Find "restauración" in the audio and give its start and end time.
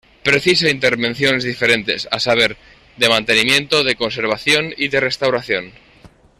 4.99-5.73